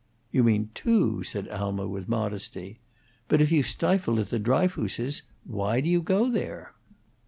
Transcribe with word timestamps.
"You 0.31 0.43
mean 0.43 0.71
two," 0.73 1.21
said 1.21 1.47
Alma, 1.49 1.87
with 1.87 2.09
modesty. 2.09 2.79
"But 3.27 3.39
if 3.39 3.51
you 3.51 3.61
stifle 3.61 4.19
at 4.19 4.31
the 4.31 4.39
Dryfooses', 4.39 5.21
why 5.45 5.79
do 5.79 5.87
you 5.89 6.01
go 6.01 6.27
there?" 6.27 6.73